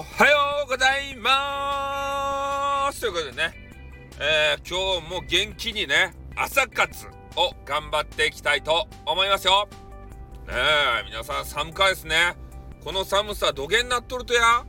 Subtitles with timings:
[0.00, 3.52] おはようございますということでね、
[4.18, 7.04] えー、今日も元気にね、朝活
[7.36, 9.68] を頑張っていきたいと思いますよ。
[10.48, 10.54] ね
[11.02, 12.34] え、皆さん寒かですね。
[12.82, 14.64] この寒さどげんなっとるとや？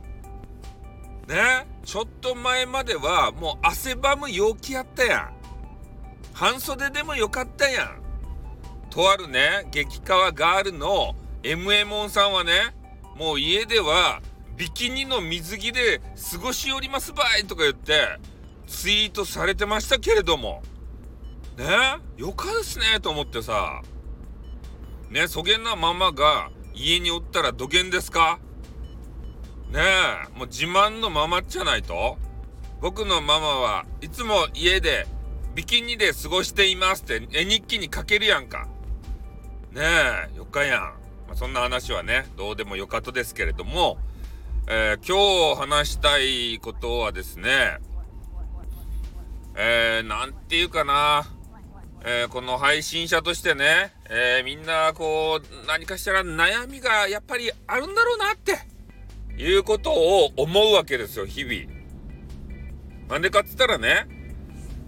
[1.26, 5.32] ねちょっと前まではもう汗ばむ陽気やったやん。
[6.34, 8.02] 半袖でもよかったやん。
[8.90, 12.74] とあるね、激川ガールの MM さんはね、
[13.16, 14.20] もう家では
[14.56, 16.00] ビキニの水着で
[16.32, 18.18] 過ごしおりますばいとか言って
[18.66, 20.62] ツイートされてましたけれども。
[21.56, 21.66] ね？
[22.16, 23.82] よかですねと思ってさ。
[25.10, 25.26] ね？
[25.28, 28.38] そげんなママが家におったらどげんですか？
[29.70, 29.80] ね？
[29.80, 32.16] えもう自慢のママじゃないと。
[32.80, 35.06] 僕のママはいつも家で
[35.54, 38.68] ビキニで過ごしていますって絵日記に書けるやんか。
[39.72, 39.82] ね？
[40.32, 43.98] えよかやん、まあ、そんな話はねどうでもよかとですけれども。
[44.68, 47.78] えー、今日話したいことはですね、
[49.56, 51.26] えー、なんていうかな、
[52.04, 58.56] えー、この配信者としてね、えー、みんなこう、何かしら悩みがやっぱりあるんだろうなって、
[59.36, 61.82] いうことを思うわけですよ、日々。
[63.08, 64.06] なんでかっつったらね、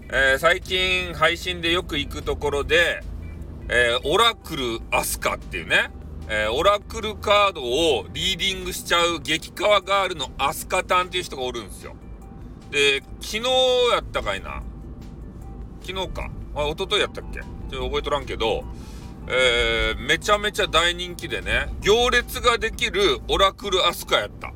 [0.08, 3.02] えー、最近配信でよく行くところで、
[3.68, 5.90] えー、オラクルアスカっていうね、
[6.28, 11.94] えー、オラクルカードをリーディングしちゃう激川ガールのアスカタンっていう人がおるんですよ。
[12.70, 13.40] で、昨日
[13.92, 14.62] やったかいな。
[15.82, 16.30] 昨日か。
[16.54, 17.40] あ、一昨日やったっけ？
[17.40, 18.64] ちょっと覚えとらんけど、
[19.28, 24.48] えー、めちゃめちゃ大人気でね、行列ができるオラクルアスカやった。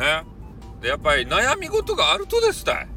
[0.00, 0.24] ね。
[0.80, 2.88] で、やっぱり悩み事があるとですたい。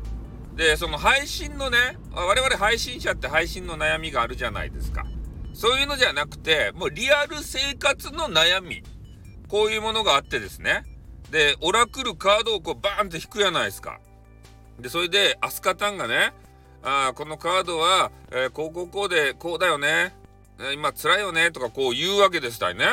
[0.56, 5.06] で、その配信のね、我々配信者って配信の悩みがあるじゃないですか。
[5.58, 8.84] そういうのじゃなくて、もうリアル生活の悩み。
[9.50, 10.84] こういうものがあってですね。
[11.32, 14.00] で、オラクルカードをこうバーンって引くやないですか。
[14.80, 16.32] で、それで、アスカタンがね、
[16.84, 20.14] あこのカードは、えー、こうこうこうで、こうだよね。
[20.60, 21.50] え今辛いよね。
[21.50, 22.86] とかこう言うわけですたいね。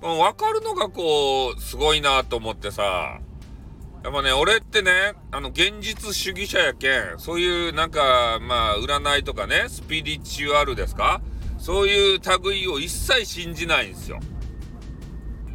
[0.00, 3.18] わかるのがこう、すごいなと思ってさ。
[4.04, 11.20] やっぱね、俺ってね、あの、現実主義者やけん、そういうなんか、まあ、占いとかね、スピリチュアルですか？
[11.64, 14.20] そういう類を一切信じないんですよ。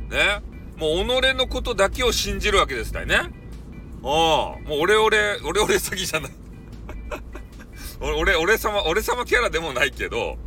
[0.09, 0.41] ね？
[0.75, 3.15] もう己のことだけを信じるわけですたいね。
[3.15, 3.27] あ
[4.57, 6.31] あ、もう俺俺、俺俺詐欺じゃない
[8.01, 10.39] 俺、俺様、俺様キャラでもないけど、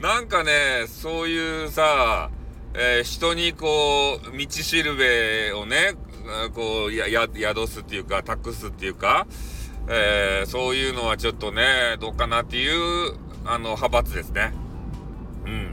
[0.00, 2.30] なんかね、そういうさ、
[2.74, 5.94] えー、人にこう、道しるべをね、
[6.54, 9.26] こう、や、や、宿すっていうか、託すっていうか、
[9.88, 14.69] えー、そういうのはちょっとね、どうかなっていう、あの、派閥ですね。
[15.46, 15.72] うん。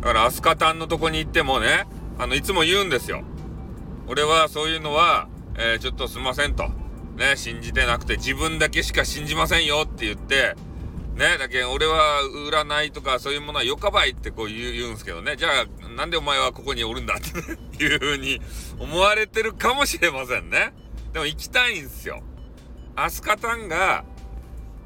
[0.00, 1.86] だから、アスカタンのとこに行ってもね、
[2.18, 3.22] あの、いつも言うんですよ。
[4.06, 6.68] 俺はそういうのは、えー、ちょっとすいませんと。
[7.16, 10.56] ね、信じてなくて自分だけしか信じませんよって言って、
[11.14, 15.36] ね、だけど俺は占いとかそういうものはよかばいってこう言う言うんすけどね。
[15.36, 17.28] じゃあ、なんでお前はここにおるんだって
[17.84, 18.40] いう風に
[18.80, 20.74] 思われてるかもしれませんね。
[21.12, 22.20] でも行きたいんですよ。
[22.96, 24.04] アスカタンが、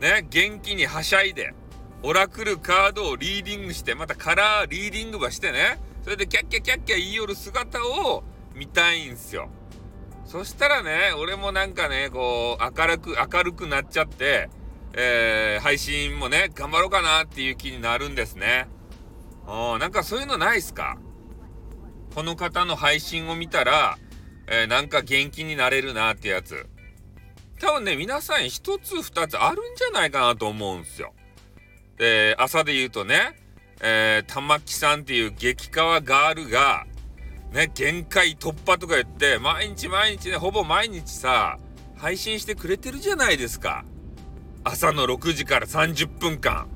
[0.00, 1.54] ね、元気にはしゃいで、
[2.03, 8.22] オラクルカードをリーディングして、またカラーリーディングばしてね、それでキャッキャキャッキャ言いよる姿を
[8.54, 9.50] 見たいんすよ。
[10.25, 14.48] そしたらね、俺もなんかね、こう、明るく、明るくなっちゃって、
[14.92, 18.69] えー、配信もね、頑張ろうかなっていう気になるんですね。
[19.47, 20.98] うん、なんかそういうのないっすか？
[22.15, 23.98] この方の配信を見たら、
[24.47, 26.66] えー、なんか元気になれるなってやつ。
[27.60, 31.12] 多分ね、皆さん一つ二つあるんじゃないかなと思うんすよ。
[32.00, 33.34] えー、朝で言うとね、
[33.81, 36.86] えー、玉木さんっていう激川ガールが、
[37.53, 41.59] ね、限界突破とか言って、毎日毎日ね、ほぼ毎日さ、
[41.97, 43.84] 配信してくれてるじゃないですか。
[44.64, 46.69] 朝の6時から30分間。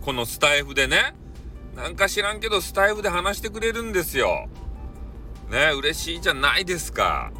[0.00, 1.14] このスタイフでね、
[1.74, 4.48] なんか知らんけど、スタイフで話してくれるんですよ。
[5.50, 7.30] ね、嬉しいじゃないですか。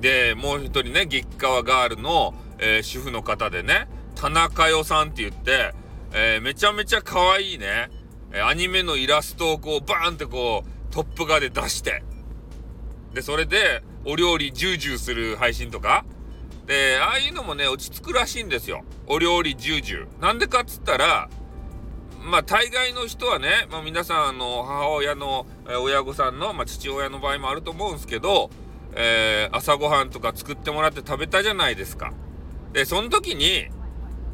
[0.00, 5.74] で、もう一人ね、激川ガールの、えー、主婦の方でね、田中代さんって言って、
[6.12, 7.90] えー、めちゃめちゃ可愛いね、
[8.44, 12.02] アニメのイラストをこうバーンってこうトップ画で出して、
[13.14, 16.04] で、それでお料理ジュージューする配信とか、
[16.66, 18.84] で、ああいうのもね、落ち着くらしいんですよ。
[19.06, 20.22] お料理ジュージュー。
[20.22, 21.28] なんでかっつったら、
[22.24, 28.50] まあ、大概の人はね、まあ、皆さん、の、母親の、え親御さんの、まあ、父親の場合もあると思うんですけど、
[28.94, 32.12] えー、朝ごはんとか作ってもらって食べたじゃないですか。
[32.72, 33.68] で、その時に、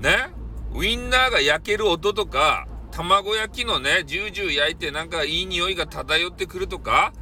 [0.00, 0.30] ね、
[0.74, 7.12] ウインナーが焼ける音とか、卵焼きのね、ジュージュー焼いてなんかいい匂いが漂ってくるとか、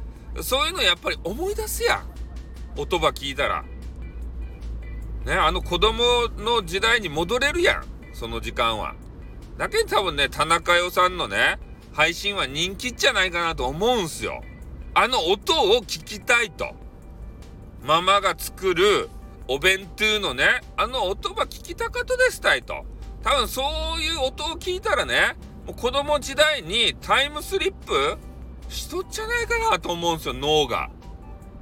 [0.41, 2.17] そういうのやっぱり思い出すやん。
[2.79, 3.63] 音場聞いたら。
[5.25, 6.03] ねあの子供
[6.37, 7.83] の時代に戻れるやん
[8.13, 8.95] その時間は。
[9.57, 11.59] だけど多分ね田中代さんのね
[11.91, 14.41] 配信は人気じゃないかなと思うんすよ。
[14.93, 16.75] あの音を聞きたいと。
[17.83, 19.09] ママが作る
[19.47, 22.85] お弁当のねあの音ば聞きたかったですたいと
[23.23, 23.61] 多分そ
[23.97, 25.35] ういう音を聞いたらね
[25.65, 28.17] もう子供時代にタイムスリップ
[28.69, 30.89] しとっちゃないかなと思うんですよ脳が。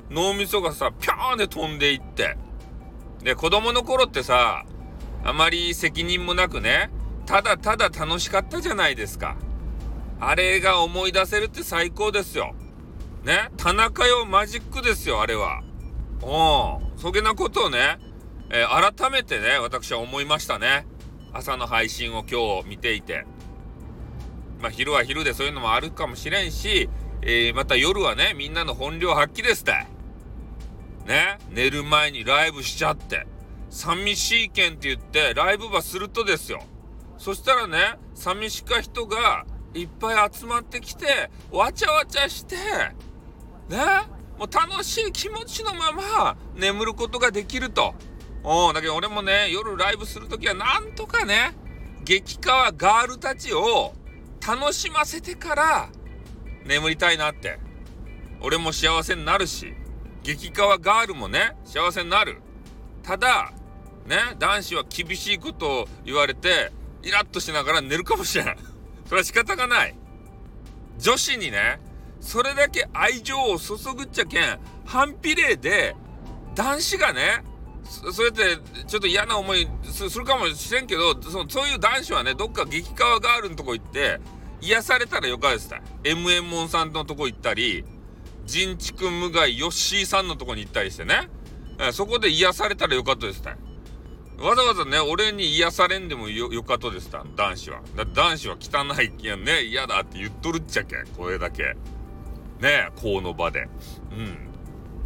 [0.09, 2.37] 脳みそがさピャーンで飛んでいって。
[3.23, 4.65] で子供の頃ってさ
[5.23, 6.91] あまり責任もなくね
[7.25, 9.35] ただただ楽しかったじゃないですか。
[10.19, 12.53] あれが思い出せるって最高ですよ。
[13.23, 15.61] ね田中よマジックですよあれは。
[16.21, 17.99] おそげなことをね、
[18.49, 20.85] えー、改めてね、私は思いましたね。
[21.33, 23.25] 朝の配信を今日見ていて。
[24.61, 26.89] まあ、昼は昼でそういうのもあるかもしれんし、
[27.21, 29.71] えー、また夜はね、みんなの本領発揮ですって。
[31.05, 33.27] ね、寝る前にライブしちゃって、
[33.69, 36.63] 寂しいけんって言ってライブばするとですよ。
[37.17, 43.77] そしたらね、寂しか人がいっぱい集まってきて、わちゃわちゃして、ね、
[44.37, 47.95] もう楽しい気持ちのまま眠ることができると。
[48.43, 51.53] おだけど俺もね、夜ライブするときはなんとかね、
[52.03, 53.93] 激川ガールたちを
[54.45, 55.89] 楽しませてから
[56.65, 57.59] 眠りたいなって。
[58.41, 59.73] 俺も幸せになるし、
[60.21, 62.41] 激川ガールもね、幸せになる。
[63.01, 63.53] ただ、
[64.05, 66.71] ね、男子は厳しいことを言われて、
[67.01, 68.57] イラッとしながら寝るかもしれない。
[69.05, 69.95] それは仕方がない。
[70.99, 71.79] 女子にね、
[72.25, 75.95] それだけ愛情を注ぐっちゃけん反比例で
[76.55, 77.43] 男子がね
[77.85, 78.57] それって
[78.87, 84.19] ちょっと嫌な思いするかもしれんけどそそういう男子はねどっか激川ガールのとこ行って
[84.59, 87.85] 癒されたらよかですた MM モンさんのとこ行ったり
[88.45, 91.29] 人畜無害ヨッシーさんのとこに行ったりしてね。
[91.91, 93.57] そこで癒されたらよかったですた
[94.39, 97.81] わざわざね俺に癒されんでもよよかったですた男子は。
[97.95, 101.75] だ男子は汚いいやね嫌だって言っとるっちゃけんこれだけ。
[102.59, 103.67] ね、この場で。
[104.11, 104.55] うん。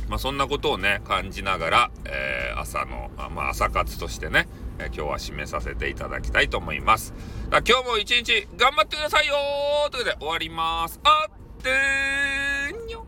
[0.08, 4.48] まあ、そんなことをね、感じながら、えー、朝の、まあ、朝活としてね、
[4.80, 7.14] えー、今日は締めさせていただきたいと思います。
[7.50, 9.34] 今日も一日頑張ってくださいよ
[9.92, 11.00] ということで終わります。
[11.04, 13.06] あってーにょ。